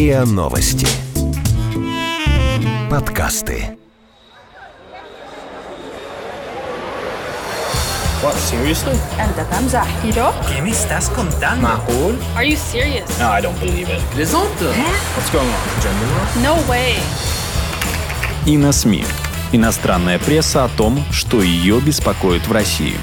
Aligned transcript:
РИА 0.00 0.24
Новости. 0.24 0.86
Подкасты. 2.90 3.76
What, 8.22 8.34
seriously? 8.34 8.96
أنت 9.20 9.46
تمزح 9.50 9.86
¿Yo? 10.04 10.32
¿Qué 10.48 10.60
me 10.62 10.70
estás 10.70 11.08
contando? 11.10 11.68
Macul? 11.68 12.18
Are 12.34 12.44
you 12.44 12.56
serious? 12.56 13.08
No, 13.18 13.30
I 13.30 13.40
don't 13.40 13.58
believe 13.60 13.88
it. 13.88 14.00
Plaisante 14.14 14.64
What's 15.14 15.30
going 15.30 15.46
on? 15.46 15.80
Gender 15.80 16.06
war? 16.14 16.26
No 16.42 16.68
way. 16.68 16.96
И 18.46 18.56
на 18.56 18.72
СМИ. 18.72 19.04
Иностранная 19.52 20.18
пресса 20.18 20.64
о 20.64 20.68
том, 20.68 21.04
что 21.12 21.42
ее 21.42 21.80
беспокоит 21.80 22.46
в 22.48 22.52
России. 22.52 22.96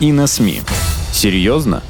И 0.00 0.12
на 0.12 0.26
СМИ. 0.26 0.62
Серьезно? 1.12 1.82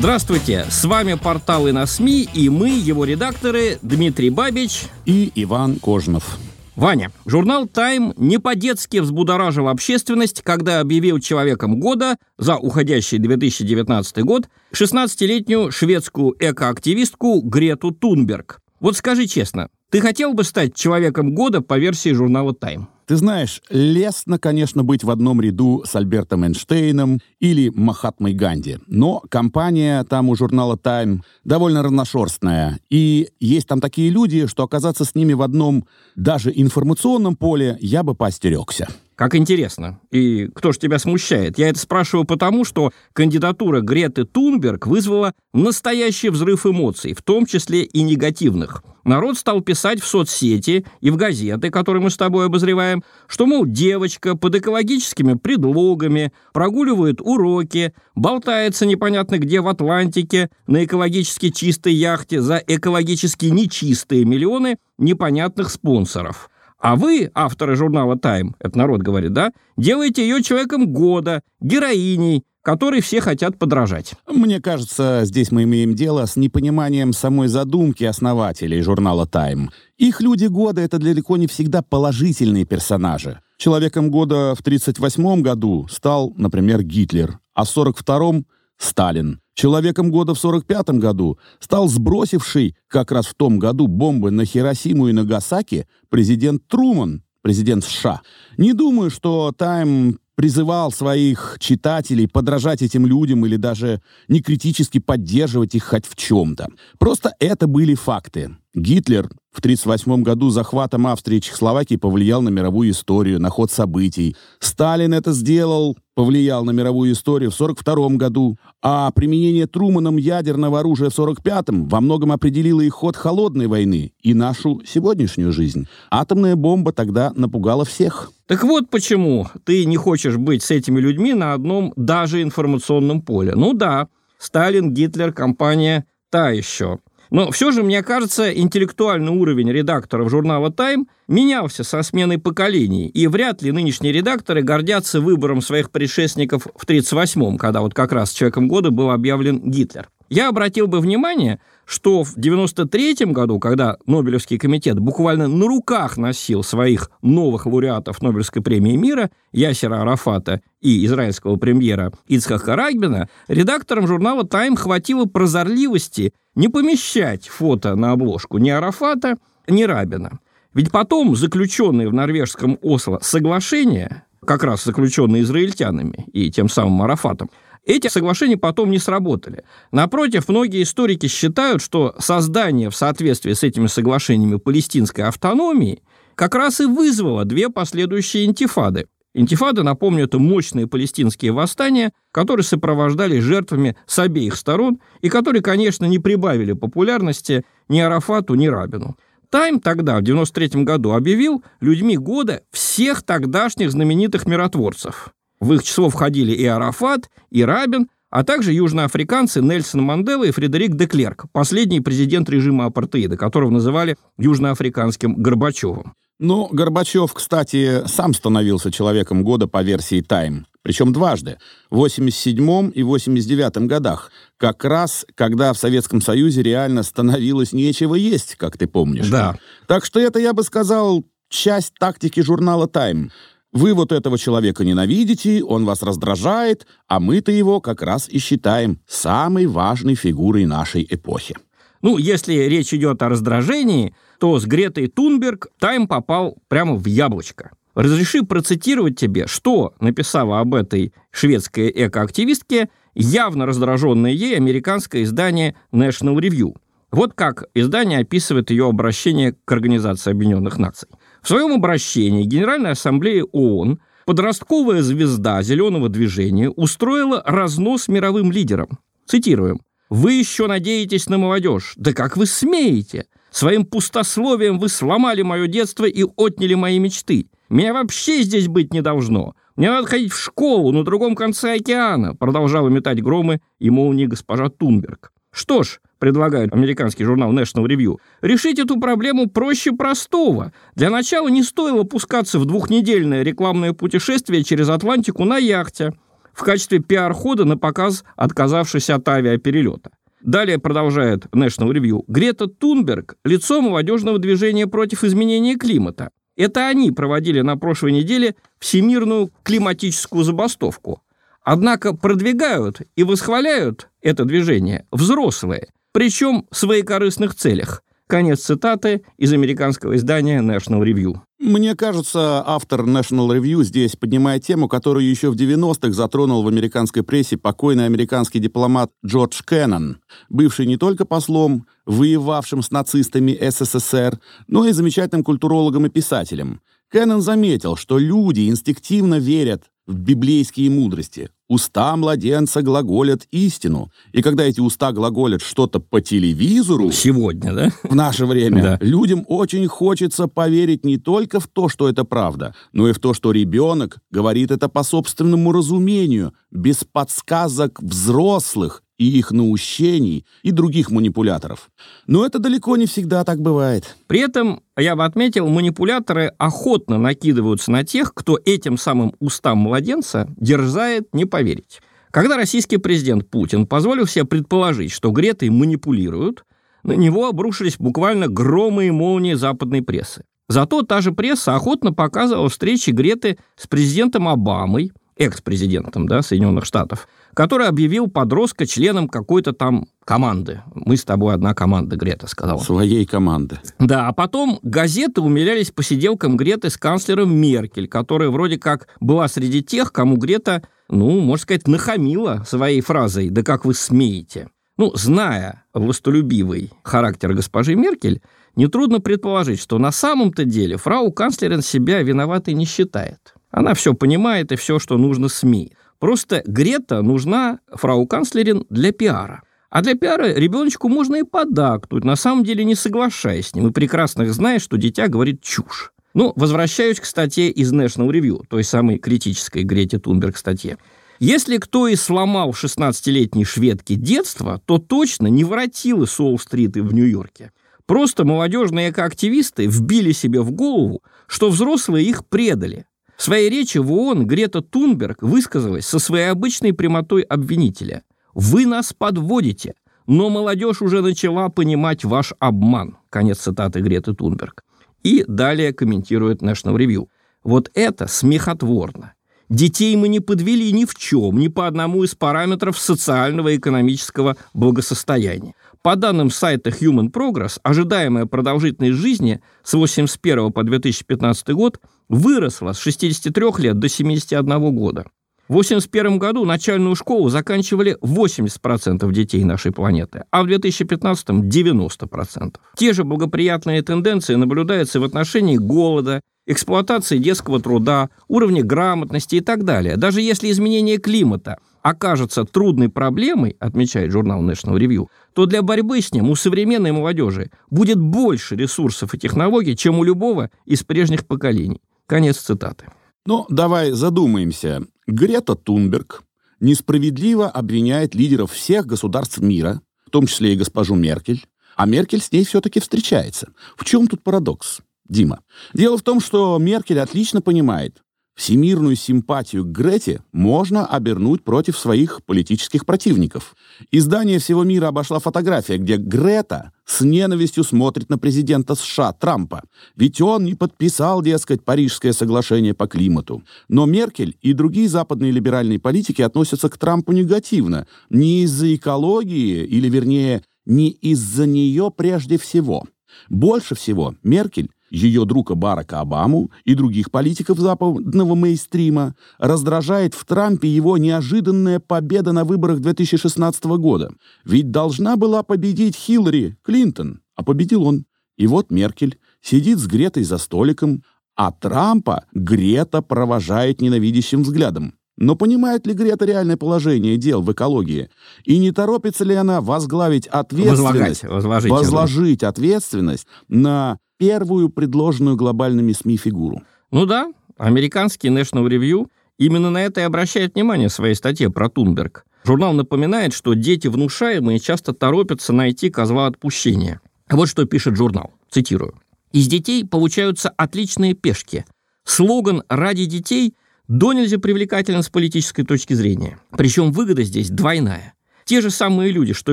Здравствуйте, 0.00 0.64
с 0.70 0.86
вами 0.86 1.12
портал 1.12 1.68
и 1.68 1.72
на 1.72 1.84
СМИ, 1.84 2.26
и 2.32 2.48
мы, 2.48 2.70
его 2.70 3.04
редакторы, 3.04 3.78
Дмитрий 3.82 4.30
Бабич 4.30 4.84
и 5.04 5.30
Иван 5.34 5.76
Кожнов. 5.76 6.38
Ваня, 6.74 7.12
журнал 7.26 7.66
«Тайм» 7.66 8.14
не 8.16 8.38
по-детски 8.38 8.96
взбудоражил 8.96 9.68
общественность, 9.68 10.40
когда 10.40 10.80
объявил 10.80 11.18
человеком 11.18 11.78
года 11.78 12.16
за 12.38 12.56
уходящий 12.56 13.18
2019 13.18 14.24
год 14.24 14.48
16-летнюю 14.72 15.70
шведскую 15.70 16.34
экоактивистку 16.38 17.42
Грету 17.42 17.90
Тунберг. 17.90 18.62
Вот 18.80 18.96
скажи 18.96 19.26
честно, 19.26 19.68
ты 19.90 20.00
хотел 20.00 20.34
бы 20.34 20.44
стать 20.44 20.74
человеком 20.74 21.34
года 21.34 21.60
по 21.60 21.78
версии 21.78 22.12
журнала 22.12 22.54
«Тайм»? 22.54 22.88
Ты 23.06 23.16
знаешь, 23.16 23.60
лестно, 23.70 24.38
конечно, 24.38 24.84
быть 24.84 25.02
в 25.02 25.10
одном 25.10 25.40
ряду 25.40 25.82
с 25.84 25.96
Альбертом 25.96 26.44
Эйнштейном 26.44 27.18
или 27.40 27.68
Махатмой 27.68 28.34
Ганди, 28.34 28.78
но 28.86 29.20
компания 29.28 30.04
там 30.04 30.28
у 30.28 30.36
журнала 30.36 30.76
Time 30.76 31.22
довольно 31.42 31.82
разношерстная, 31.82 32.78
и 32.88 33.30
есть 33.40 33.66
там 33.66 33.80
такие 33.80 34.10
люди, 34.10 34.46
что 34.46 34.62
оказаться 34.62 35.04
с 35.04 35.16
ними 35.16 35.32
в 35.32 35.42
одном 35.42 35.86
даже 36.14 36.52
информационном 36.54 37.34
поле 37.34 37.76
я 37.80 38.04
бы 38.04 38.14
поостерегся. 38.14 38.86
Как 39.16 39.34
интересно. 39.34 39.98
И 40.12 40.46
кто 40.54 40.70
ж 40.70 40.78
тебя 40.78 41.00
смущает? 41.00 41.58
Я 41.58 41.68
это 41.68 41.80
спрашиваю 41.80 42.24
потому, 42.24 42.64
что 42.64 42.92
кандидатура 43.12 43.80
Греты 43.80 44.24
Тунберг 44.24 44.86
вызвала 44.86 45.34
настоящий 45.52 46.30
взрыв 46.30 46.64
эмоций, 46.64 47.14
в 47.14 47.22
том 47.22 47.44
числе 47.44 47.82
и 47.82 48.02
негативных. 48.02 48.84
Народ 49.04 49.38
стал 49.38 49.60
писать 49.60 50.00
в 50.00 50.06
соцсети 50.06 50.86
и 51.00 51.10
в 51.10 51.16
газеты, 51.16 51.70
которые 51.70 52.02
мы 52.02 52.10
с 52.10 52.16
тобой 52.16 52.46
обозреваем, 52.46 53.02
что, 53.26 53.46
мол, 53.46 53.66
девочка 53.66 54.36
под 54.36 54.56
экологическими 54.56 55.34
предлогами 55.34 56.32
прогуливает 56.52 57.20
уроки, 57.20 57.94
болтается 58.14 58.86
непонятно 58.86 59.38
где 59.38 59.60
в 59.60 59.68
Атлантике 59.68 60.50
на 60.66 60.84
экологически 60.84 61.50
чистой 61.50 61.94
яхте 61.94 62.40
за 62.40 62.62
экологически 62.66 63.46
нечистые 63.46 64.24
миллионы 64.24 64.76
непонятных 64.98 65.70
спонсоров– 65.70 66.50
а 66.80 66.96
вы, 66.96 67.30
авторы 67.34 67.76
журнала 67.76 68.18
«Тайм», 68.18 68.56
это 68.58 68.78
народ 68.78 69.02
говорит, 69.02 69.34
да, 69.34 69.52
делаете 69.76 70.22
ее 70.22 70.42
человеком 70.42 70.90
года, 70.90 71.42
героиней, 71.60 72.42
которой 72.62 73.00
все 73.00 73.20
хотят 73.20 73.58
подражать. 73.58 74.14
Мне 74.28 74.60
кажется, 74.60 75.22
здесь 75.24 75.50
мы 75.50 75.64
имеем 75.64 75.94
дело 75.94 76.26
с 76.26 76.36
непониманием 76.36 77.12
самой 77.12 77.48
задумки 77.48 78.04
основателей 78.04 78.82
журнала 78.82 79.26
«Тайм». 79.26 79.70
Их 79.96 80.20
люди 80.20 80.46
года— 80.46 80.80
это 80.82 80.98
далеко 80.98 81.36
не 81.36 81.46
всегда 81.46 81.82
положительные 81.82 82.64
персонажи. 82.64 83.40
Человеком 83.56 84.10
года 84.10 84.54
в 84.56 84.60
1938 84.60 85.42
году 85.42 85.86
стал, 85.90 86.32
например, 86.36 86.82
Гитлер, 86.82 87.38
а 87.54 87.64
в 87.64 87.70
1942 87.70 88.44
Сталин. 88.78 89.40
Человеком 89.54 90.10
года 90.10 90.32
в 90.32 90.38
45 90.38 90.90
году 90.98 91.38
стал 91.58 91.88
сбросивший 91.88 92.74
как 92.88 93.12
раз 93.12 93.26
в 93.26 93.34
том 93.34 93.58
году 93.58 93.86
бомбы 93.88 94.30
на 94.30 94.46
Хиросиму 94.46 95.08
и 95.08 95.12
Нагасаки 95.12 95.86
президент 96.08 96.66
Труман, 96.66 97.22
президент 97.42 97.84
США. 97.84 98.22
Не 98.56 98.72
думаю, 98.72 99.10
что 99.10 99.52
Тайм 99.54 100.18
призывал 100.40 100.90
своих 100.90 101.58
читателей 101.60 102.26
подражать 102.26 102.80
этим 102.80 103.04
людям 103.04 103.44
или 103.44 103.56
даже 103.56 104.00
не 104.26 104.40
критически 104.40 104.98
поддерживать 104.98 105.74
их 105.74 105.84
хоть 105.84 106.06
в 106.06 106.16
чем-то. 106.16 106.68
Просто 106.98 107.34
это 107.38 107.66
были 107.66 107.94
факты. 107.94 108.56
Гитлер 108.74 109.28
в 109.50 109.58
1938 109.58 110.22
году 110.22 110.50
захватом 110.50 111.08
Австрии 111.08 111.38
и 111.38 111.40
Чехословакии 111.40 111.96
повлиял 111.96 112.40
на 112.40 112.50
мировую 112.50 112.90
историю, 112.90 113.40
на 113.40 113.50
ход 113.50 113.72
событий. 113.72 114.36
Сталин 114.60 115.12
это 115.12 115.32
сделал, 115.32 115.98
повлиял 116.14 116.64
на 116.64 116.70
мировую 116.70 117.12
историю 117.12 117.50
в 117.50 117.60
1942 117.60 118.16
году. 118.16 118.56
А 118.80 119.10
применение 119.10 119.66
Труманом 119.66 120.18
ядерного 120.18 120.78
оружия 120.78 121.10
в 121.10 121.18
1945 121.18 121.90
во 121.90 122.00
многом 122.00 122.30
определило 122.30 122.80
и 122.80 122.88
ход 122.88 123.16
холодной 123.16 123.66
войны, 123.66 124.12
и 124.22 124.34
нашу 124.34 124.80
сегодняшнюю 124.86 125.50
жизнь. 125.52 125.88
Атомная 126.08 126.54
бомба 126.54 126.92
тогда 126.92 127.32
напугала 127.34 127.84
всех. 127.84 128.30
Так 128.46 128.62
вот 128.62 128.88
почему 128.88 129.48
ты 129.64 129.84
не 129.84 129.96
хочешь 129.96 130.36
быть 130.36 130.62
с 130.62 130.70
этими 130.70 131.00
людьми 131.00 131.34
на 131.34 131.54
одном 131.54 131.92
даже 131.96 132.40
информационном 132.40 133.22
поле. 133.22 133.52
Ну 133.56 133.72
да, 133.74 134.06
Сталин, 134.38 134.94
Гитлер, 134.94 135.32
компания 135.32 136.06
та 136.30 136.50
еще. 136.50 137.00
Но 137.30 137.50
все 137.50 137.70
же, 137.70 137.82
мне 137.82 138.02
кажется, 138.02 138.52
интеллектуальный 138.52 139.30
уровень 139.30 139.70
редакторов 139.70 140.30
журнала 140.30 140.72
«Тайм» 140.72 141.08
менялся 141.28 141.84
со 141.84 142.02
сменой 142.02 142.38
поколений, 142.38 143.06
и 143.06 143.26
вряд 143.28 143.62
ли 143.62 143.70
нынешние 143.70 144.12
редакторы 144.12 144.62
гордятся 144.62 145.20
выбором 145.20 145.62
своих 145.62 145.90
предшественников 145.90 146.66
в 146.74 146.84
1938-м, 146.86 147.56
когда 147.56 147.82
вот 147.82 147.94
как 147.94 148.12
раз 148.12 148.32
человеком 148.32 148.66
года 148.66 148.90
был 148.90 149.10
объявлен 149.10 149.60
Гитлер. 149.70 150.08
Я 150.28 150.48
обратил 150.48 150.86
бы 150.86 151.00
внимание, 151.00 151.58
что 151.84 152.22
в 152.22 152.34
93 152.36 153.26
году, 153.26 153.58
когда 153.58 153.96
Нобелевский 154.06 154.58
комитет 154.58 154.96
буквально 155.00 155.48
на 155.48 155.66
руках 155.66 156.16
носил 156.16 156.62
своих 156.62 157.10
новых 157.20 157.66
лауреатов 157.66 158.22
Нобелевской 158.22 158.62
премии 158.62 158.94
мира, 158.94 159.30
Ясера 159.50 160.02
Арафата 160.02 160.60
и 160.80 161.04
израильского 161.04 161.56
премьера 161.56 162.12
Ицхака 162.28 162.76
Рагбина, 162.76 163.28
редакторам 163.48 164.06
журнала 164.06 164.44
«Тайм» 164.44 164.76
хватило 164.76 165.24
прозорливости 165.24 166.32
не 166.54 166.68
помещать 166.68 167.48
фото 167.48 167.94
на 167.96 168.12
обложку 168.12 168.58
ни 168.58 168.70
Арафата, 168.70 169.36
ни 169.68 169.82
Рабина. 169.82 170.40
Ведь 170.74 170.90
потом 170.90 171.34
заключенные 171.34 172.08
в 172.08 172.14
норвежском 172.14 172.78
Осло 172.82 173.18
соглашения, 173.22 174.24
как 174.46 174.62
раз 174.62 174.84
заключенные 174.84 175.42
израильтянами 175.42 176.26
и 176.32 176.50
тем 176.50 176.68
самым 176.68 177.02
Арафатом, 177.02 177.50
эти 177.84 178.08
соглашения 178.08 178.56
потом 178.56 178.90
не 178.90 178.98
сработали. 178.98 179.64
Напротив, 179.90 180.48
многие 180.48 180.82
историки 180.82 181.26
считают, 181.26 181.82
что 181.82 182.14
создание 182.18 182.90
в 182.90 182.96
соответствии 182.96 183.52
с 183.52 183.62
этими 183.62 183.86
соглашениями 183.86 184.56
палестинской 184.56 185.24
автономии 185.24 186.02
как 186.34 186.54
раз 186.54 186.80
и 186.80 186.84
вызвало 186.84 187.44
две 187.44 187.68
последующие 187.68 188.44
интифады. 188.44 189.06
Интифады, 189.32 189.84
напомню, 189.84 190.24
это 190.24 190.38
мощные 190.38 190.88
палестинские 190.88 191.52
восстания, 191.52 192.12
которые 192.32 192.64
сопровождали 192.64 193.38
жертвами 193.38 193.96
с 194.06 194.18
обеих 194.18 194.56
сторон 194.56 194.98
и 195.20 195.28
которые, 195.28 195.62
конечно, 195.62 196.04
не 196.06 196.18
прибавили 196.18 196.72
популярности 196.72 197.64
ни 197.88 198.00
Арафату, 198.00 198.54
ни 198.54 198.66
Рабину. 198.66 199.16
Тайм 199.48 199.80
тогда, 199.80 200.18
в 200.18 200.22
93 200.22 200.84
году, 200.84 201.12
объявил 201.12 201.64
людьми 201.80 202.16
года 202.16 202.62
всех 202.70 203.22
тогдашних 203.22 203.90
знаменитых 203.92 204.46
миротворцев. 204.46 205.30
В 205.60 205.74
их 205.74 205.82
число 205.82 206.08
входили 206.08 206.52
и 206.52 206.64
Арафат, 206.66 207.30
и 207.50 207.64
Рабин, 207.64 208.08
а 208.30 208.44
также 208.44 208.72
южноафриканцы 208.72 209.60
Нельсон 209.60 210.02
Мандела 210.02 210.44
и 210.44 210.52
Фредерик 210.52 210.94
де 210.94 211.06
Клерк, 211.06 211.46
последний 211.52 212.00
президент 212.00 212.48
режима 212.48 212.86
апартеида, 212.86 213.36
которого 213.36 213.70
называли 213.70 214.16
южноафриканским 214.38 215.34
Горбачевым. 215.34 216.14
Ну, 216.42 216.68
Горбачев, 216.72 217.34
кстати, 217.34 218.06
сам 218.06 218.32
становился 218.32 218.90
человеком 218.90 219.44
года 219.44 219.68
по 219.68 219.82
версии 219.82 220.22
«Тайм». 220.22 220.66
Причем 220.80 221.12
дважды, 221.12 221.58
в 221.90 221.96
87 221.96 222.92
и 222.94 223.02
89 223.02 223.86
годах, 223.86 224.32
как 224.56 224.82
раз 224.86 225.26
когда 225.34 225.74
в 225.74 225.78
Советском 225.78 226.22
Союзе 226.22 226.62
реально 226.62 227.02
становилось 227.02 227.74
нечего 227.74 228.14
есть, 228.14 228.56
как 228.56 228.78
ты 228.78 228.86
помнишь. 228.86 229.28
Да. 229.28 229.58
Так 229.86 230.06
что 230.06 230.18
это, 230.18 230.38
я 230.38 230.54
бы 230.54 230.62
сказал, 230.62 231.26
часть 231.50 231.92
тактики 232.00 232.40
журнала 232.40 232.88
«Тайм». 232.88 233.30
Вы 233.72 233.92
вот 233.92 234.10
этого 234.10 234.38
человека 234.38 234.82
ненавидите, 234.82 235.62
он 235.62 235.84
вас 235.84 236.02
раздражает, 236.02 236.86
а 237.06 237.20
мы-то 237.20 237.52
его 237.52 237.82
как 237.82 238.00
раз 238.00 238.30
и 238.30 238.38
считаем 238.38 238.98
самой 239.06 239.66
важной 239.66 240.14
фигурой 240.14 240.64
нашей 240.64 241.06
эпохи. 241.08 241.54
Ну, 242.02 242.16
если 242.18 242.54
речь 242.54 242.94
идет 242.94 243.22
о 243.22 243.28
раздражении, 243.28 244.14
то 244.38 244.58
с 244.58 244.64
Гретой 244.64 245.08
Тунберг 245.08 245.68
Тайм 245.78 246.06
попал 246.06 246.58
прямо 246.68 246.94
в 246.94 247.06
яблочко. 247.06 247.72
Разреши 247.94 248.42
процитировать 248.42 249.18
тебе, 249.18 249.46
что 249.46 249.94
написала 250.00 250.60
об 250.60 250.74
этой 250.74 251.12
шведской 251.30 251.92
экоактивистке 251.94 252.88
явно 253.14 253.66
раздраженное 253.66 254.30
ей 254.30 254.56
американское 254.56 255.24
издание 255.24 255.74
National 255.92 256.38
Review. 256.38 256.76
Вот 257.10 257.34
как 257.34 257.64
издание 257.74 258.20
описывает 258.20 258.70
ее 258.70 258.88
обращение 258.88 259.56
к 259.64 259.72
Организации 259.72 260.30
Объединенных 260.30 260.78
Наций. 260.78 261.08
В 261.42 261.48
своем 261.48 261.72
обращении 261.72 262.44
Генеральная 262.44 262.92
Ассамблея 262.92 263.44
ООН 263.44 263.98
Подростковая 264.30 265.02
звезда 265.02 265.60
зеленого 265.60 266.08
движения 266.08 266.70
устроила 266.70 267.42
разнос 267.44 268.06
мировым 268.06 268.52
лидерам. 268.52 269.00
Цитируем. 269.26 269.80
«Вы 270.10 270.32
еще 270.32 270.66
надеетесь 270.66 271.28
на 271.28 271.38
молодежь? 271.38 271.94
Да 271.96 272.12
как 272.12 272.36
вы 272.36 272.46
смеете? 272.46 273.26
Своим 273.50 273.84
пустословием 273.86 274.78
вы 274.78 274.88
сломали 274.88 275.42
мое 275.42 275.68
детство 275.68 276.04
и 276.04 276.24
отняли 276.36 276.74
мои 276.74 276.98
мечты. 276.98 277.46
Меня 277.68 277.94
вообще 277.94 278.42
здесь 278.42 278.66
быть 278.66 278.92
не 278.92 279.02
должно. 279.02 279.54
Мне 279.76 279.88
надо 279.88 280.08
ходить 280.08 280.32
в 280.32 280.38
школу 280.38 280.90
на 280.90 281.04
другом 281.04 281.36
конце 281.36 281.76
океана», 281.76 282.34
продолжала 282.34 282.88
метать 282.88 283.22
громы 283.22 283.60
и 283.78 283.88
молнии 283.88 284.26
госпожа 284.26 284.68
Тунберг. 284.68 285.32
Что 285.52 285.84
ж, 285.84 286.00
предлагает 286.18 286.72
американский 286.72 287.24
журнал 287.24 287.52
National 287.52 287.86
Review, 287.86 288.18
решить 288.42 288.78
эту 288.78 289.00
проблему 289.00 289.48
проще 289.48 289.92
простого. 289.92 290.72
Для 290.96 291.08
начала 291.10 291.48
не 291.48 291.62
стоило 291.62 292.02
пускаться 292.02 292.58
в 292.58 292.66
двухнедельное 292.66 293.42
рекламное 293.42 293.92
путешествие 293.92 294.64
через 294.64 294.88
Атлантику 294.88 295.44
на 295.44 295.56
яхте 295.56 296.12
в 296.52 296.62
качестве 296.62 296.98
пиар-хода 296.98 297.64
на 297.64 297.76
показ 297.76 298.24
отказавшись 298.36 299.10
от 299.10 299.28
авиаперелета. 299.28 300.10
Далее 300.42 300.78
продолжает 300.78 301.46
National 301.46 301.92
Review. 301.92 302.24
Грета 302.26 302.66
Тунберг– 302.66 303.36
лицо 303.44 303.82
молодежного 303.82 304.38
движения 304.38 304.86
против 304.86 305.22
изменения 305.24 305.76
климата. 305.76 306.30
Это 306.56 306.88
они 306.88 307.10
проводили 307.10 307.60
на 307.60 307.76
прошлой 307.76 308.12
неделе 308.12 308.54
всемирную 308.78 309.50
климатическую 309.62 310.44
забастовку. 310.44 311.22
Однако 311.62 312.14
продвигают 312.14 313.02
и 313.16 313.22
восхваляют 313.22 314.08
это 314.22 314.44
движение 314.44 315.06
взрослые, 315.12 315.88
причем 316.12 316.66
в 316.70 316.76
своекорыстных 316.76 317.54
целях. 317.54 318.02
Конец 318.30 318.60
цитаты 318.60 319.24
из 319.38 319.52
американского 319.52 320.14
издания 320.14 320.62
National 320.62 321.02
Review. 321.02 321.40
Мне 321.58 321.96
кажется, 321.96 322.62
автор 322.64 323.00
National 323.00 323.48
Review 323.48 323.82
здесь 323.82 324.14
поднимает 324.14 324.64
тему, 324.64 324.86
которую 324.86 325.28
еще 325.28 325.50
в 325.50 325.56
90-х 325.56 326.12
затронул 326.12 326.62
в 326.62 326.68
американской 326.68 327.24
прессе 327.24 327.56
покойный 327.56 328.06
американский 328.06 328.60
дипломат 328.60 329.10
Джордж 329.26 329.62
Кеннон, 329.68 330.18
бывший 330.48 330.86
не 330.86 330.96
только 330.96 331.24
послом, 331.24 331.88
воевавшим 332.06 332.82
с 332.82 332.92
нацистами 332.92 333.58
СССР, 333.60 334.38
но 334.68 334.86
и 334.86 334.92
замечательным 334.92 335.42
культурологом 335.42 336.06
и 336.06 336.08
писателем. 336.08 336.80
Кеннон 337.12 337.42
заметил, 337.42 337.96
что 337.96 338.16
люди 338.16 338.68
инстинктивно 338.68 339.40
верят 339.40 339.90
в 340.06 340.14
библейские 340.14 340.88
мудрости. 340.88 341.50
Уста 341.70 342.16
младенца 342.16 342.82
глаголят 342.82 343.46
истину. 343.52 344.10
И 344.32 344.42
когда 344.42 344.64
эти 344.64 344.80
уста 344.80 345.12
глаголят 345.12 345.62
что-то 345.62 346.00
по 346.00 346.20
телевизору... 346.20 347.12
Сегодня, 347.12 347.72
да? 347.72 347.90
В 348.02 348.12
наше 348.12 348.44
время. 348.44 348.82
Да. 348.82 348.98
Людям 349.00 349.44
очень 349.46 349.86
хочется 349.86 350.48
поверить 350.48 351.04
не 351.04 351.16
только 351.16 351.60
в 351.60 351.68
то, 351.68 351.88
что 351.88 352.08
это 352.08 352.24
правда, 352.24 352.74
но 352.92 353.08
и 353.08 353.12
в 353.12 353.20
то, 353.20 353.34
что 353.34 353.52
ребенок 353.52 354.18
говорит 354.32 354.72
это 354.72 354.88
по 354.88 355.04
собственному 355.04 355.70
разумению, 355.70 356.54
без 356.72 357.04
подсказок 357.04 358.02
взрослых 358.02 359.04
и 359.20 359.38
их 359.38 359.52
наущений 359.52 360.46
и 360.62 360.70
других 360.70 361.10
манипуляторов. 361.10 361.90
Но 362.26 362.46
это 362.46 362.58
далеко 362.58 362.96
не 362.96 363.04
всегда 363.04 363.44
так 363.44 363.60
бывает. 363.60 364.16
При 364.26 364.40
этом, 364.40 364.80
я 364.96 365.14
бы 365.14 365.26
отметил, 365.26 365.68
манипуляторы 365.68 366.54
охотно 366.56 367.18
накидываются 367.18 367.90
на 367.90 368.02
тех, 368.02 368.32
кто 368.32 368.58
этим 368.64 368.96
самым 368.96 369.34
устам 369.38 369.76
младенца 369.76 370.48
дерзает 370.56 371.34
не 371.34 371.44
поверить. 371.44 372.00
Когда 372.30 372.56
российский 372.56 372.96
президент 372.96 373.50
Путин 373.50 373.86
позволил 373.86 374.26
себе 374.26 374.46
предположить, 374.46 375.12
что 375.12 375.30
Гретой 375.30 375.68
манипулируют, 375.68 376.64
на 377.02 377.12
него 377.12 377.46
обрушились 377.46 377.96
буквально 377.98 378.48
громы 378.48 379.08
и 379.08 379.10
молнии 379.10 379.52
западной 379.52 380.00
прессы. 380.00 380.44
Зато 380.70 381.02
та 381.02 381.20
же 381.20 381.32
пресса 381.32 381.74
охотно 381.74 382.14
показывала 382.14 382.70
встречи 382.70 383.10
Греты 383.10 383.58
с 383.76 383.86
президентом 383.86 384.48
Обамой, 384.48 385.12
экс-президентом 385.40 386.28
да, 386.28 386.42
Соединенных 386.42 386.84
Штатов, 386.84 387.26
который 387.54 387.88
объявил 387.88 388.28
подростка 388.28 388.86
членом 388.86 389.26
какой-то 389.26 389.72
там 389.72 390.06
команды. 390.24 390.82
Мы 390.94 391.16
с 391.16 391.24
тобой 391.24 391.54
одна 391.54 391.74
команда, 391.74 392.16
Грета 392.16 392.46
сказала. 392.46 392.78
Своей 392.78 393.24
команды. 393.24 393.80
Да, 393.98 394.28
а 394.28 394.32
потом 394.32 394.78
газеты 394.82 395.40
умилялись 395.40 395.90
посиделкам 395.90 396.56
Греты 396.56 396.90
с 396.90 396.96
канцлером 396.96 397.54
Меркель, 397.54 398.06
которая 398.06 398.50
вроде 398.50 398.78
как 398.78 399.08
была 399.18 399.48
среди 399.48 399.82
тех, 399.82 400.12
кому 400.12 400.36
Грета, 400.36 400.82
ну, 401.08 401.40
можно 401.40 401.62
сказать, 401.62 401.88
нахамила 401.88 402.62
своей 402.66 403.00
фразой 403.00 403.48
«Да 403.48 403.62
как 403.62 403.84
вы 403.84 403.94
смеете?». 403.94 404.68
Ну, 404.98 405.12
зная 405.14 405.84
властолюбивый 405.94 406.92
характер 407.02 407.54
госпожи 407.54 407.94
Меркель, 407.94 408.42
нетрудно 408.76 409.20
предположить, 409.20 409.80
что 409.80 409.98
на 409.98 410.12
самом-то 410.12 410.64
деле 410.64 410.98
фрау 410.98 411.32
канцлерин 411.32 411.80
себя 411.80 412.22
виноватой 412.22 412.74
не 412.74 412.84
считает. 412.84 413.54
Она 413.70 413.94
все 413.94 414.14
понимает 414.14 414.72
и 414.72 414.76
все, 414.76 414.98
что 414.98 415.16
нужно 415.18 415.48
СМИ. 415.48 415.92
Просто 416.18 416.62
Грета 416.66 417.22
нужна 417.22 417.80
фрау-канцлерин 417.92 418.84
для 418.90 419.12
пиара. 419.12 419.62
А 419.90 420.02
для 420.02 420.14
пиара 420.14 420.52
ребеночку 420.52 421.08
можно 421.08 421.36
и 421.36 421.42
подакнуть, 421.42 422.24
на 422.24 422.36
самом 422.36 422.64
деле 422.64 422.84
не 422.84 422.94
соглашаясь 422.94 423.68
с 423.68 423.74
ним, 423.74 423.88
и 423.88 423.92
прекрасно 423.92 424.50
зная, 424.52 424.78
что 424.78 424.96
дитя 424.96 425.26
говорит 425.28 425.62
чушь. 425.62 426.12
Ну, 426.32 426.52
возвращаюсь 426.54 427.18
к 427.18 427.24
статье 427.24 427.70
из 427.70 427.92
National 427.92 428.30
Review, 428.30 428.62
той 428.68 428.84
самой 428.84 429.18
критической 429.18 429.82
Грете 429.82 430.18
Тунберг 430.18 430.56
статье. 430.56 430.96
Если 431.40 431.78
кто 431.78 432.06
и 432.06 432.14
сломал 432.14 432.70
16-летней 432.70 433.64
шведке 433.64 434.14
детство, 434.14 434.80
то 434.84 434.98
точно 434.98 435.48
не 435.48 435.64
воротилы 435.64 436.26
Соул-стриты 436.26 437.02
в 437.02 437.12
Нью-Йорке. 437.12 437.72
Просто 438.06 438.44
молодежные 438.44 439.10
экоактивисты 439.10 439.86
вбили 439.86 440.32
себе 440.32 440.60
в 440.60 440.70
голову, 440.70 441.22
что 441.46 441.70
взрослые 441.70 442.26
их 442.26 442.46
предали, 442.46 443.06
в 443.40 443.42
своей 443.42 443.70
речи 443.70 443.96
в 443.96 444.12
ООН 444.12 444.46
Грета 444.46 444.82
Тунберг 444.82 445.42
высказалась 445.42 446.04
со 446.04 446.18
своей 446.18 446.50
обычной 446.50 446.92
прямотой 446.92 447.40
обвинителя. 447.40 448.22
«Вы 448.52 448.84
нас 448.84 449.14
подводите, 449.14 449.94
но 450.26 450.50
молодежь 450.50 451.00
уже 451.00 451.22
начала 451.22 451.70
понимать 451.70 452.22
ваш 452.22 452.52
обман». 452.58 453.16
Конец 453.30 453.60
цитаты 453.60 454.02
Греты 454.02 454.34
Тунберг. 454.34 454.84
И 455.22 455.42
далее 455.48 455.94
комментирует 455.94 456.60
National 456.60 456.98
Review. 456.98 457.28
Вот 457.64 457.90
это 457.94 458.26
смехотворно. 458.26 459.32
Детей 459.70 460.16
мы 460.16 460.26
не 460.26 460.40
подвели 460.40 460.90
ни 460.90 461.04
в 461.04 461.14
чем, 461.14 461.56
ни 461.60 461.68
по 461.68 461.86
одному 461.86 462.24
из 462.24 462.34
параметров 462.34 462.98
социального 462.98 463.68
и 463.68 463.76
экономического 463.76 464.56
благосостояния. 464.74 465.74
По 466.02 466.16
данным 466.16 466.50
сайта 466.50 466.90
Human 466.90 467.30
Progress, 467.30 467.78
ожидаемая 467.84 468.46
продолжительность 468.46 469.20
жизни 469.20 469.60
с 469.84 469.94
1981 469.94 470.72
по 470.72 470.82
2015 470.82 471.68
год 471.68 472.00
выросла 472.28 472.94
с 472.94 472.98
63 472.98 473.64
лет 473.78 473.98
до 474.00 474.08
71 474.08 474.92
года. 474.92 475.26
В 475.70 475.72
1981 475.72 476.40
году 476.40 476.64
начальную 476.64 477.14
школу 477.14 477.48
заканчивали 477.48 478.16
80% 478.20 479.32
детей 479.32 479.62
нашей 479.62 479.92
планеты, 479.92 480.42
а 480.50 480.64
в 480.64 480.66
2015– 480.66 481.48
90%. 481.48 482.74
Те 482.96 483.12
же 483.12 483.22
благоприятные 483.22 484.02
тенденции 484.02 484.56
наблюдаются 484.56 485.20
в 485.20 485.22
отношении 485.22 485.76
голода, 485.76 486.40
эксплуатации 486.66 487.38
детского 487.38 487.80
труда, 487.80 488.30
уровня 488.48 488.82
грамотности 488.82 489.54
и 489.54 489.60
так 489.60 489.84
далее. 489.84 490.16
Даже 490.16 490.40
если 490.40 490.72
изменение 490.72 491.18
климата 491.18 491.78
окажется 492.02 492.64
трудной 492.64 493.08
проблемой, 493.08 493.76
отмечает 493.78 494.32
журнал 494.32 494.64
National 494.64 494.98
Review, 494.98 495.28
то 495.54 495.66
для 495.66 495.82
борьбы 495.82 496.20
с 496.20 496.32
ним 496.32 496.50
у 496.50 496.56
современной 496.56 497.12
молодежи 497.12 497.70
будет 497.90 498.18
больше 498.18 498.74
ресурсов 498.74 499.34
и 499.34 499.38
технологий, 499.38 499.96
чем 499.96 500.18
у 500.18 500.24
любого 500.24 500.68
из 500.84 501.04
прежних 501.04 501.46
поколений. 501.46 502.02
Конец 502.26 502.56
цитаты. 502.58 503.04
Ну, 503.46 503.66
давай 503.68 504.10
задумаемся. 504.10 505.02
Грета 505.30 505.76
Тунберг 505.76 506.42
несправедливо 506.80 507.68
обвиняет 507.68 508.34
лидеров 508.34 508.72
всех 508.72 509.06
государств 509.06 509.58
мира, 509.58 510.02
в 510.26 510.30
том 510.30 510.46
числе 510.46 510.72
и 510.72 510.76
госпожу 510.76 511.14
Меркель, 511.14 511.64
а 511.94 512.06
Меркель 512.06 512.40
с 512.40 512.50
ней 512.50 512.64
все-таки 512.64 512.98
встречается. 512.98 513.68
В 513.96 514.04
чем 514.04 514.26
тут 514.26 514.42
парадокс, 514.42 515.00
Дима? 515.28 515.62
Дело 515.94 516.18
в 516.18 516.22
том, 516.22 516.40
что 516.40 516.78
Меркель 516.78 517.20
отлично 517.20 517.60
понимает, 517.60 518.22
Всемирную 518.54 519.16
симпатию 519.16 519.84
к 519.84 519.92
Грете 519.92 520.42
можно 520.52 521.06
обернуть 521.06 521.64
против 521.64 521.96
своих 521.96 522.44
политических 522.44 523.06
противников. 523.06 523.74
Издание 524.10 524.58
«Всего 524.58 524.84
мира» 524.84 525.08
обошла 525.08 525.38
фотография, 525.38 525.96
где 525.96 526.16
Грета 526.16 526.92
с 527.06 527.22
ненавистью 527.22 527.84
смотрит 527.84 528.28
на 528.28 528.38
президента 528.38 528.94
США 528.94 529.32
Трампа. 529.32 529.84
Ведь 530.14 530.40
он 530.40 530.64
не 530.64 530.74
подписал, 530.74 531.42
дескать, 531.42 531.84
Парижское 531.84 532.32
соглашение 532.32 532.92
по 532.92 533.06
климату. 533.06 533.62
Но 533.88 534.04
Меркель 534.04 534.56
и 534.60 534.72
другие 534.72 535.08
западные 535.08 535.52
либеральные 535.52 535.98
политики 535.98 536.42
относятся 536.42 536.88
к 536.88 536.98
Трампу 536.98 537.32
негативно. 537.32 538.06
Не 538.28 538.64
из-за 538.64 538.94
экологии, 538.94 539.84
или 539.84 540.08
вернее, 540.08 540.62
не 540.84 541.10
из-за 541.10 541.66
нее 541.66 542.12
прежде 542.14 542.58
всего. 542.58 543.06
Больше 543.48 543.94
всего 543.94 544.34
Меркель 544.42 544.90
ее 545.10 545.44
друга 545.44 545.74
Барака 545.74 546.20
Обаму 546.20 546.70
и 546.84 546.94
других 546.94 547.30
политиков 547.30 547.78
западного 547.78 548.54
мейстрима 548.54 549.34
раздражает 549.58 550.34
в 550.34 550.44
Трампе 550.44 550.88
его 550.88 551.18
неожиданная 551.18 552.00
победа 552.00 552.52
на 552.52 552.64
выборах 552.64 553.00
2016 553.00 553.84
года. 553.84 554.32
Ведь 554.64 554.90
должна 554.90 555.36
была 555.36 555.62
победить 555.62 556.16
Хиллари 556.16 556.78
Клинтон, 556.82 557.40
а 557.56 557.64
победил 557.64 558.04
он. 558.04 558.24
И 558.56 558.66
вот 558.66 558.90
Меркель 558.90 559.38
сидит 559.60 559.98
с 559.98 560.06
Гретой 560.06 560.44
за 560.44 560.58
столиком, 560.58 561.22
А 561.56 561.72
Трампа 561.72 562.44
Грета 562.54 563.20
провожает 563.20 564.00
ненавидящим 564.00 564.62
взглядом. 564.62 565.14
Но 565.36 565.56
понимает 565.56 566.06
ли 566.06 566.12
Грета 566.12 566.44
реальное 566.44 566.76
положение 566.76 567.36
дел 567.36 567.62
в 567.62 567.72
экологии? 567.72 568.30
И 568.64 568.78
не 568.78 568.92
торопится 568.92 569.42
ли 569.44 569.54
она 569.54 569.80
возглавить 569.80 570.46
ответственность, 570.46 571.44
возложить, 571.44 571.90
возложить 571.90 572.62
ответственность 572.62 573.46
на 573.68 574.18
первую 574.40 574.88
предложенную 574.88 575.54
глобальными 575.54 576.12
СМИ 576.12 576.38
фигуру? 576.38 576.82
Ну 577.10 577.26
да, 577.26 577.52
американский 577.76 578.48
National 578.48 578.88
Review 578.88 579.28
именно 579.58 579.90
на 579.90 580.02
это 580.02 580.22
и 580.22 580.24
обращает 580.24 580.74
внимание 580.74 581.08
в 581.08 581.12
своей 581.12 581.34
статье 581.34 581.70
про 581.70 581.90
Тунберг. 581.90 582.46
Журнал 582.64 582.94
напоминает, 582.94 583.52
что 583.52 583.74
дети 583.74 584.08
внушаемые 584.08 584.78
часто 584.78 585.12
торопятся 585.12 585.74
найти 585.74 586.08
козла 586.08 586.46
отпущения. 586.46 587.20
Вот 587.50 587.68
что 587.68 587.84
пишет 587.84 588.16
журнал, 588.16 588.54
цитирую. 588.70 589.14
«Из 589.52 589.66
детей 589.66 590.06
получаются 590.06 590.70
отличные 590.70 591.34
пешки. 591.34 591.84
Слоган 592.24 592.82
«Ради 592.88 593.26
детей» 593.26 593.74
до 594.08 594.32
нельзя 594.32 594.58
привлекателен 594.58 595.22
с 595.22 595.28
политической 595.28 595.82
точки 595.82 596.14
зрения. 596.14 596.58
Причем 596.70 597.12
выгода 597.12 597.42
здесь 597.42 597.68
двойная. 597.68 598.34
Те 598.64 598.80
же 598.80 598.90
самые 598.90 599.32
люди, 599.32 599.52
что 599.52 599.72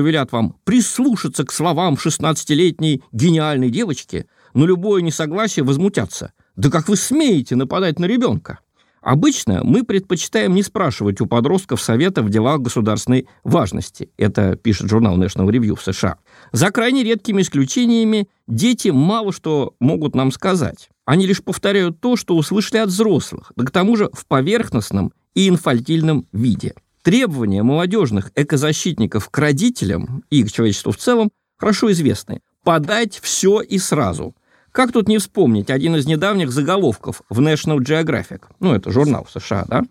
велят 0.00 0.32
вам 0.32 0.56
прислушаться 0.64 1.44
к 1.44 1.52
словам 1.52 1.94
16-летней 1.94 3.02
гениальной 3.12 3.70
девочки, 3.70 4.26
но 4.54 4.66
любое 4.66 5.02
несогласие 5.02 5.64
возмутятся. 5.64 6.32
Да 6.56 6.70
как 6.70 6.88
вы 6.88 6.96
смеете 6.96 7.56
нападать 7.56 7.98
на 7.98 8.06
ребенка? 8.06 8.58
Обычно 9.00 9.62
мы 9.64 9.84
предпочитаем 9.84 10.54
не 10.54 10.62
спрашивать 10.62 11.20
у 11.20 11.26
подростков 11.26 11.80
совета 11.80 12.22
в 12.22 12.30
делах 12.30 12.60
государственной 12.60 13.28
важности. 13.44 14.10
Это 14.16 14.56
пишет 14.56 14.88
журнал 14.88 15.16
National 15.16 15.48
Review 15.48 15.76
в 15.76 15.82
США. 15.82 16.18
За 16.52 16.70
крайне 16.70 17.04
редкими 17.04 17.42
исключениями 17.42 18.28
дети 18.46 18.88
мало 18.88 19.32
что 19.32 19.74
могут 19.80 20.14
нам 20.14 20.32
сказать. 20.32 20.90
Они 21.04 21.26
лишь 21.26 21.42
повторяют 21.42 22.00
то, 22.00 22.16
что 22.16 22.36
услышали 22.36 22.78
от 22.78 22.88
взрослых, 22.88 23.52
да 23.56 23.64
к 23.64 23.70
тому 23.70 23.96
же 23.96 24.10
в 24.12 24.26
поверхностном 24.26 25.12
и 25.34 25.48
инфальтильном 25.48 26.26
виде. 26.32 26.74
Требования 27.02 27.62
молодежных 27.62 28.30
экозащитников 28.34 29.30
к 29.30 29.38
родителям 29.38 30.24
и 30.28 30.42
к 30.42 30.52
человечеству 30.52 30.92
в 30.92 30.98
целом 30.98 31.30
хорошо 31.56 31.90
известны. 31.92 32.40
Подать 32.64 33.20
все 33.22 33.60
и 33.62 33.78
сразу. 33.78 34.34
Как 34.72 34.92
тут 34.92 35.08
не 35.08 35.18
вспомнить 35.18 35.70
один 35.70 35.96
из 35.96 36.06
недавних 36.06 36.50
заголовков 36.52 37.22
в 37.28 37.40
National 37.40 37.78
Geographic? 37.78 38.42
Ну, 38.60 38.74
это 38.74 38.90
журнал 38.90 39.24
в 39.24 39.40
США, 39.40 39.64
да? 39.68 39.82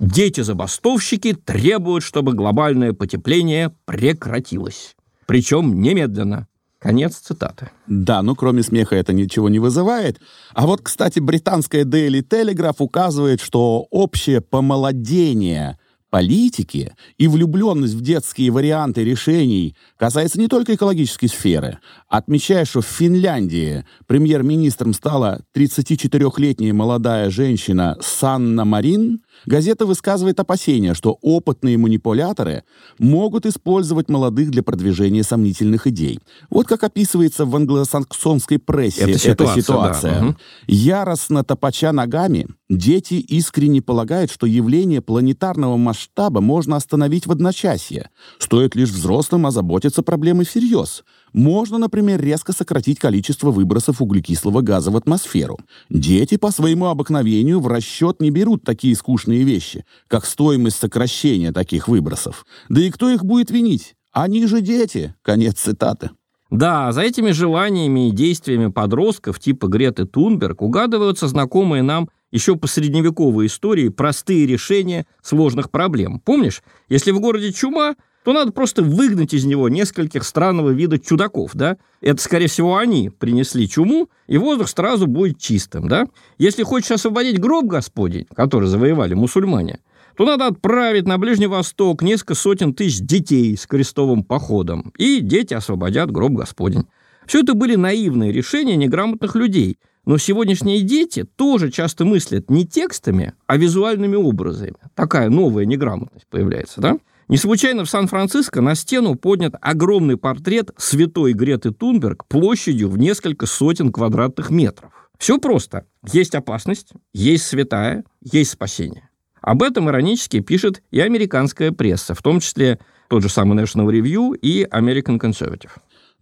Дети-забастовщики 0.00 1.32
требуют, 1.34 2.02
чтобы 2.02 2.32
глобальное 2.32 2.92
потепление 2.92 3.72
прекратилось. 3.84 4.96
Причем 5.26 5.80
немедленно. 5.80 6.48
Конец 6.80 7.18
цитаты. 7.18 7.70
Да, 7.86 8.22
ну 8.22 8.34
кроме 8.34 8.64
смеха 8.64 8.96
это 8.96 9.12
ничего 9.12 9.48
не 9.48 9.60
вызывает. 9.60 10.20
А 10.52 10.66
вот, 10.66 10.80
кстати, 10.82 11.20
британская 11.20 11.84
Daily 11.84 12.26
Telegraph 12.26 12.76
указывает, 12.80 13.40
что 13.40 13.86
общее 13.90 14.40
помолодение 14.40 15.78
политики 16.12 16.94
и 17.16 17.26
влюбленность 17.26 17.94
в 17.94 18.02
детские 18.02 18.50
варианты 18.50 19.02
решений 19.02 19.74
касается 19.96 20.38
не 20.38 20.46
только 20.46 20.74
экологической 20.74 21.26
сферы. 21.26 21.78
Отмечая, 22.06 22.66
что 22.66 22.82
в 22.82 22.86
Финляндии 22.86 23.86
премьер-министром 24.06 24.92
стала 24.92 25.40
34-летняя 25.56 26.74
молодая 26.74 27.30
женщина 27.30 27.96
Санна 28.02 28.66
Марин, 28.66 29.22
газета 29.46 29.86
высказывает 29.86 30.40
опасения, 30.40 30.94
что 30.94 31.18
опытные 31.22 31.78
манипуляторы 31.78 32.64
могут 32.98 33.46
использовать 33.46 34.08
молодых 34.08 34.50
для 34.50 34.62
продвижения 34.62 35.22
сомнительных 35.22 35.86
идей. 35.86 36.20
Вот 36.50 36.66
как 36.66 36.84
описывается 36.84 37.44
в 37.44 37.54
англосаксонской 37.56 38.58
прессе 38.58 39.02
эта 39.02 39.18
ситуация. 39.18 39.52
Эта 39.52 39.60
ситуация. 39.60 40.20
Да. 40.20 40.26
Угу. 40.26 40.36
Яростно 40.68 41.44
топача 41.44 41.92
ногами, 41.92 42.46
дети 42.68 43.14
искренне 43.14 43.82
полагают, 43.82 44.30
что 44.30 44.46
явление 44.46 45.00
планетарного 45.00 45.76
масштаба 45.76 46.40
можно 46.40 46.76
остановить 46.76 47.26
в 47.26 47.32
одночасье. 47.32 48.10
Стоит 48.38 48.74
лишь 48.74 48.90
взрослым 48.90 49.46
озаботиться 49.46 50.02
проблемой 50.02 50.44
всерьез. 50.44 51.04
Можно, 51.32 51.78
например, 51.78 52.20
резко 52.20 52.52
сократить 52.52 52.98
количество 52.98 53.50
выбросов 53.50 54.02
углекислого 54.02 54.60
газа 54.60 54.90
в 54.90 54.96
атмосферу. 54.96 55.58
Дети 55.88 56.36
по 56.36 56.50
своему 56.50 56.86
обыкновению 56.86 57.60
в 57.60 57.68
расчет 57.68 58.20
не 58.20 58.30
берут 58.30 58.64
такие 58.64 58.94
скучные 58.94 59.42
вещи, 59.44 59.84
как 60.08 60.26
стоимость 60.26 60.78
сокращения 60.78 61.52
таких 61.52 61.88
выбросов. 61.88 62.44
Да 62.68 62.80
и 62.80 62.90
кто 62.90 63.10
их 63.10 63.24
будет 63.24 63.50
винить? 63.50 63.94
Они 64.12 64.46
же 64.46 64.60
дети. 64.60 65.14
Конец 65.22 65.58
цитаты. 65.58 66.10
Да, 66.50 66.92
за 66.92 67.00
этими 67.00 67.30
желаниями 67.30 68.08
и 68.08 68.12
действиями 68.12 68.70
подростков 68.70 69.40
типа 69.40 69.68
Греты 69.68 70.04
Тунберг 70.04 70.60
угадываются 70.60 71.26
знакомые 71.26 71.82
нам 71.82 72.10
еще 72.30 72.56
по 72.56 72.66
средневековой 72.66 73.46
истории 73.46 73.88
простые 73.88 74.46
решения 74.46 75.06
сложных 75.22 75.70
проблем. 75.70 76.20
Помнишь, 76.20 76.62
если 76.90 77.10
в 77.10 77.20
городе 77.20 77.52
чума, 77.52 77.94
то 78.24 78.32
надо 78.32 78.52
просто 78.52 78.82
выгнать 78.82 79.34
из 79.34 79.44
него 79.44 79.68
нескольких 79.68 80.24
странного 80.24 80.70
вида 80.70 80.98
чудаков, 80.98 81.52
да? 81.54 81.76
Это, 82.00 82.22
скорее 82.22 82.46
всего, 82.46 82.76
они 82.76 83.10
принесли 83.10 83.68
чуму, 83.68 84.08
и 84.28 84.38
воздух 84.38 84.68
сразу 84.68 85.06
будет 85.06 85.38
чистым, 85.38 85.88
да? 85.88 86.06
Если 86.38 86.62
хочешь 86.62 86.92
освободить 86.92 87.40
гроб 87.40 87.66
Господень, 87.66 88.26
который 88.34 88.68
завоевали 88.68 89.14
мусульмане, 89.14 89.80
то 90.16 90.24
надо 90.24 90.46
отправить 90.46 91.06
на 91.06 91.18
Ближний 91.18 91.46
Восток 91.46 92.02
несколько 92.02 92.34
сотен 92.34 92.74
тысяч 92.74 93.00
детей 93.00 93.56
с 93.56 93.66
крестовым 93.66 94.24
походом, 94.24 94.92
и 94.98 95.20
дети 95.20 95.54
освободят 95.54 96.10
гроб 96.10 96.32
Господень. 96.32 96.86
Все 97.26 97.40
это 97.40 97.54
были 97.54 97.76
наивные 97.76 98.32
решения 98.32 98.76
неграмотных 98.76 99.34
людей, 99.34 99.78
но 100.04 100.18
сегодняшние 100.18 100.82
дети 100.82 101.24
тоже 101.24 101.70
часто 101.70 102.04
мыслят 102.04 102.50
не 102.50 102.66
текстами, 102.66 103.34
а 103.46 103.56
визуальными 103.56 104.16
образами. 104.16 104.74
Такая 104.94 105.30
новая 105.30 105.64
неграмотность 105.64 106.26
появляется, 106.28 106.80
да? 106.80 106.98
Не 107.28 107.36
случайно 107.36 107.84
в 107.84 107.90
Сан-Франциско 107.90 108.60
на 108.60 108.74
стену 108.74 109.14
поднят 109.14 109.54
огромный 109.60 110.16
портрет 110.16 110.70
святой 110.76 111.32
Греты 111.32 111.70
Тунберг 111.70 112.26
площадью 112.26 112.88
в 112.88 112.98
несколько 112.98 113.46
сотен 113.46 113.92
квадратных 113.92 114.50
метров. 114.50 114.92
Все 115.18 115.38
просто. 115.38 115.86
Есть 116.10 116.34
опасность, 116.34 116.92
есть 117.14 117.46
святая, 117.46 118.04
есть 118.22 118.50
спасение. 118.50 119.08
Об 119.40 119.62
этом 119.62 119.88
иронически 119.88 120.40
пишет 120.40 120.82
и 120.90 121.00
американская 121.00 121.72
пресса, 121.72 122.14
в 122.14 122.22
том 122.22 122.40
числе 122.40 122.78
тот 123.08 123.22
же 123.22 123.28
самый 123.28 123.56
National 123.56 123.86
Review 123.86 124.36
и 124.36 124.64
American 124.64 125.18
Conservative. 125.18 125.70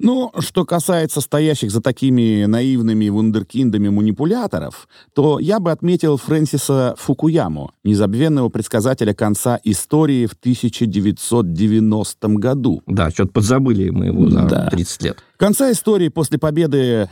Но 0.03 0.33
что 0.39 0.65
касается 0.65 1.21
стоящих 1.21 1.71
за 1.71 1.83
такими 1.83 2.47
наивными 2.47 3.11
вундеркиндами 3.11 3.91
манипуляторов, 3.91 4.89
то 5.15 5.39
я 5.39 5.61
бы 5.61 5.71
отметил 5.71 6.17
Фрэнсиса 6.17 6.95
Фукуяму, 6.97 7.73
незабвенного 7.85 8.49
предсказателя 8.49 9.13
конца 9.13 9.61
истории 9.63 10.25
в 10.25 10.33
1990 10.33 12.29
году. 12.29 12.83
Да, 12.87 13.11
что-то 13.11 13.33
подзабыли 13.33 13.91
мы 13.91 14.07
его 14.07 14.31
за 14.31 14.45
Да. 14.47 14.71
30 14.71 15.03
лет. 15.03 15.19
Конца 15.37 15.71
истории 15.71 16.09
после 16.09 16.39
победы 16.39 17.11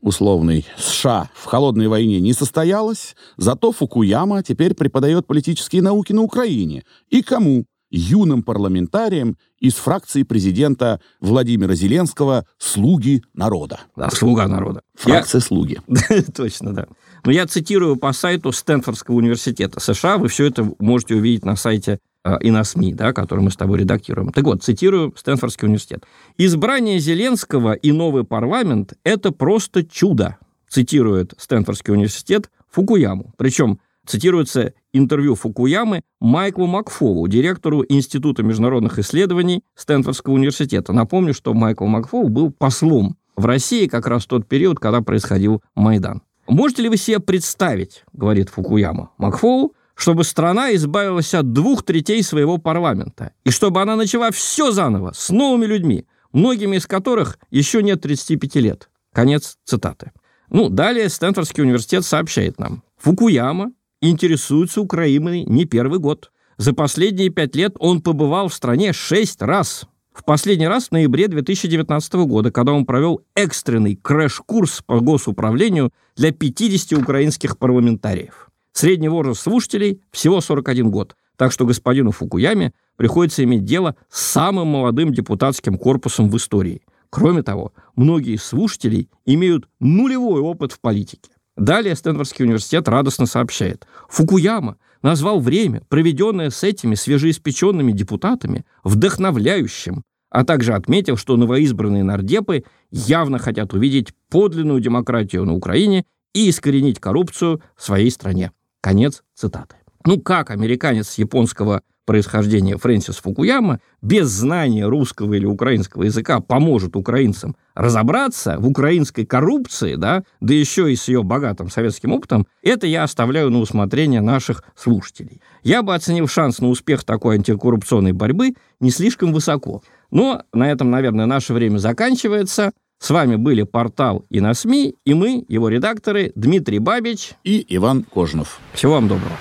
условной 0.00 0.66
США 0.76 1.30
в 1.32 1.44
холодной 1.44 1.86
войне 1.86 2.18
не 2.20 2.32
состоялось, 2.32 3.14
зато 3.36 3.70
Фукуяма 3.70 4.42
теперь 4.42 4.74
преподает 4.74 5.28
политические 5.28 5.82
науки 5.82 6.12
на 6.12 6.22
Украине. 6.22 6.82
И 7.08 7.22
кому? 7.22 7.66
Юным 7.96 8.42
парламентариям 8.42 9.36
из 9.58 9.74
фракции 9.74 10.22
президента 10.22 11.00
Владимира 11.20 11.74
Зеленского 11.74 12.44
«Слуги 12.58 13.22
народа». 13.34 13.80
Да, 13.96 14.10
слуга 14.10 14.46
народа. 14.46 14.82
Фракция 14.94 15.40
«Слуги». 15.40 15.80
Я- 15.88 16.22
Точно, 16.34 16.74
да. 16.74 16.86
Но 17.24 17.32
я 17.32 17.46
цитирую 17.46 17.96
по 17.96 18.12
сайту 18.12 18.52
Стэнфордского 18.52 19.16
университета 19.16 19.80
США. 19.80 20.18
Вы 20.18 20.28
все 20.28 20.44
это 20.46 20.70
можете 20.78 21.14
увидеть 21.14 21.44
на 21.44 21.56
сайте 21.56 21.98
э, 22.24 22.36
и 22.40 22.50
на 22.50 22.62
СМИ, 22.64 22.94
да, 22.94 23.12
который 23.12 23.40
мы 23.40 23.50
с 23.50 23.56
тобой 23.56 23.78
редактируем. 23.80 24.30
Так 24.32 24.44
вот, 24.44 24.62
цитирую 24.62 25.14
Стэнфордский 25.16 25.66
университет. 25.66 26.04
«Избрание 26.36 26.98
Зеленского 26.98 27.72
и 27.72 27.92
новый 27.92 28.24
парламент– 28.24 28.92
это 29.04 29.32
просто 29.32 29.84
чудо», 29.84 30.36
цитирует 30.68 31.32
Стэнфордский 31.38 31.92
университет 31.94 32.50
Фукуяму. 32.70 33.32
Причем 33.38 33.80
цитируется 34.06 34.72
интервью 34.92 35.34
Фукуямы 35.34 36.02
Майклу 36.20 36.66
Макфолу, 36.66 37.26
директору 37.28 37.84
Института 37.88 38.42
международных 38.42 38.98
исследований 38.98 39.62
Стэнфордского 39.74 40.34
университета. 40.34 40.92
Напомню, 40.92 41.34
что 41.34 41.54
Майкл 41.54 41.86
Макфол 41.86 42.28
был 42.28 42.50
послом 42.50 43.16
в 43.36 43.44
России 43.44 43.86
как 43.86 44.06
раз 44.06 44.24
в 44.24 44.28
тот 44.28 44.48
период, 44.48 44.78
когда 44.78 45.00
происходил 45.02 45.62
Майдан. 45.74 46.22
Можете 46.48 46.82
ли 46.82 46.88
вы 46.88 46.96
себе 46.96 47.20
представить, 47.20 48.04
говорит 48.12 48.50
Фукуяма 48.50 49.10
Макфоу, 49.18 49.74
чтобы 49.94 50.24
страна 50.24 50.74
избавилась 50.74 51.34
от 51.34 51.52
двух 51.52 51.82
третей 51.82 52.22
своего 52.22 52.58
парламента, 52.58 53.32
и 53.44 53.50
чтобы 53.50 53.80
она 53.80 53.96
начала 53.96 54.30
все 54.30 54.70
заново, 54.70 55.12
с 55.14 55.30
новыми 55.30 55.66
людьми, 55.66 56.06
многими 56.32 56.76
из 56.76 56.86
которых 56.86 57.38
еще 57.50 57.82
нет 57.82 58.02
35 58.02 58.54
лет. 58.56 58.90
Конец 59.12 59.56
цитаты. 59.64 60.12
Ну, 60.50 60.68
далее 60.68 61.08
Стэнфордский 61.08 61.62
университет 61.62 62.04
сообщает 62.04 62.58
нам. 62.58 62.82
Фукуяма 62.98 63.72
интересуется 64.10 64.80
Украиной 64.80 65.44
не 65.44 65.64
первый 65.64 65.98
год. 65.98 66.30
За 66.58 66.72
последние 66.72 67.30
пять 67.30 67.54
лет 67.56 67.76
он 67.78 68.00
побывал 68.00 68.48
в 68.48 68.54
стране 68.54 68.92
шесть 68.92 69.42
раз. 69.42 69.86
в 70.12 70.24
последний 70.24 70.66
раз 70.66 70.88
в 70.88 70.92
ноябре 70.92 71.28
2019 71.28 72.14
года, 72.26 72.50
когда 72.50 72.72
он 72.72 72.86
провел 72.86 73.20
экстренный 73.34 73.96
crash-курс 73.96 74.82
по 74.86 75.00
госуправлению 75.00 75.92
для 76.16 76.32
50 76.32 76.98
украинских 76.98 77.58
парламентариев. 77.58 78.48
Средний 78.72 79.08
возраст 79.08 79.42
слушателей 79.42 80.00
всего 80.12 80.40
41 80.40 80.90
год, 80.90 81.16
так 81.36 81.52
что 81.52 81.66
господину 81.66 82.12
Фукуяме 82.12 82.72
приходится 82.96 83.44
иметь 83.44 83.64
дело 83.64 83.94
с 84.08 84.22
самым 84.22 84.68
молодым 84.68 85.12
депутатским 85.12 85.76
корпусом 85.76 86.30
в 86.30 86.36
истории. 86.38 86.80
Кроме 87.10 87.42
того, 87.42 87.72
многие 87.94 88.34
из 88.34 88.42
слушателей 88.42 89.10
имеют 89.26 89.68
нулевой 89.80 90.40
опыт 90.40 90.72
в 90.72 90.80
политике. 90.80 91.30
Далее 91.56 91.96
Стэнфордский 91.96 92.44
университет 92.44 92.88
радостно 92.88 93.26
сообщает. 93.26 93.86
Фукуяма 94.08 94.76
назвал 95.02 95.40
время, 95.40 95.82
проведенное 95.88 96.50
с 96.50 96.62
этими 96.62 96.94
свежеиспеченными 96.94 97.92
депутатами, 97.92 98.64
вдохновляющим, 98.84 100.02
а 100.30 100.44
также 100.44 100.74
отметил, 100.74 101.16
что 101.16 101.36
новоизбранные 101.36 102.04
нардепы 102.04 102.64
явно 102.90 103.38
хотят 103.38 103.72
увидеть 103.72 104.12
подлинную 104.30 104.80
демократию 104.80 105.44
на 105.44 105.54
Украине 105.54 106.04
и 106.34 106.50
искоренить 106.50 107.00
коррупцию 107.00 107.62
в 107.74 107.82
своей 107.82 108.10
стране. 108.10 108.52
Конец 108.82 109.22
цитаты. 109.34 109.76
Ну 110.04 110.20
как 110.20 110.50
американец 110.50 111.14
японского 111.14 111.82
происхождения 112.06 112.78
Фрэнсис 112.78 113.16
Фукуяма 113.16 113.80
без 114.00 114.28
знания 114.28 114.86
русского 114.86 115.34
или 115.34 115.44
украинского 115.44 116.04
языка 116.04 116.40
поможет 116.40 116.96
украинцам 116.96 117.56
разобраться 117.74 118.56
в 118.58 118.66
украинской 118.66 119.26
коррупции, 119.26 119.96
да, 119.96 120.22
да 120.40 120.54
еще 120.54 120.90
и 120.90 120.96
с 120.96 121.08
ее 121.08 121.22
богатым 121.22 121.68
советским 121.68 122.12
опытом, 122.12 122.46
это 122.62 122.86
я 122.86 123.02
оставляю 123.02 123.50
на 123.50 123.58
усмотрение 123.58 124.22
наших 124.22 124.64
слушателей. 124.74 125.42
Я 125.62 125.82
бы 125.82 125.94
оценил 125.94 126.28
шанс 126.28 126.60
на 126.60 126.68
успех 126.68 127.04
такой 127.04 127.36
антикоррупционной 127.36 128.12
борьбы 128.12 128.54
не 128.80 128.90
слишком 128.90 129.32
высоко. 129.32 129.82
Но 130.10 130.42
на 130.52 130.70
этом, 130.70 130.90
наверное, 130.90 131.26
наше 131.26 131.52
время 131.52 131.78
заканчивается. 131.78 132.70
С 132.98 133.10
вами 133.10 133.36
были 133.36 133.62
портал 133.62 134.24
и 134.30 134.40
на 134.40 134.54
СМИ, 134.54 134.94
и 135.04 135.12
мы, 135.12 135.44
его 135.48 135.68
редакторы, 135.68 136.32
Дмитрий 136.34 136.78
Бабич 136.78 137.32
и 137.44 137.64
Иван 137.68 138.04
Кожнов. 138.04 138.58
Всего 138.72 138.94
вам 138.94 139.08
доброго. 139.08 139.36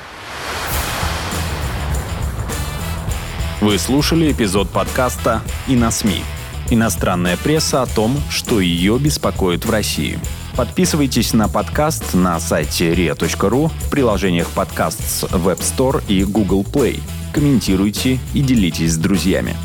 Вы 3.66 3.80
слушали 3.80 4.32
эпизод 4.32 4.70
подкаста 4.70 5.42
«И 5.68 5.76
на 5.76 5.90
СМИ». 5.90 6.22
Иностранная 6.70 7.36
пресса 7.36 7.82
о 7.82 7.88
том, 7.88 8.16
что 8.30 8.60
ее 8.60 9.00
беспокоит 9.00 9.66
в 9.66 9.72
России. 9.72 10.20
Подписывайтесь 10.56 11.34
на 11.34 11.50
подкаст 11.50 12.14
на 12.14 12.40
сайте 12.40 12.94
ria.ru 12.94 13.72
в 13.76 13.90
приложениях 13.90 14.50
подкаст 14.50 15.02
с 15.02 15.24
Web 15.24 15.62
Store 15.62 16.04
и 16.08 16.24
Google 16.24 16.62
Play. 16.62 17.02
Комментируйте 17.34 18.20
и 18.36 18.42
делитесь 18.42 18.94
с 18.94 18.98
друзьями. 18.98 19.56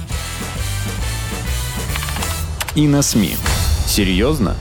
И 2.75 2.89
на 2.89 3.03
СМИ. 3.03 3.37
Серьезно? 3.87 4.57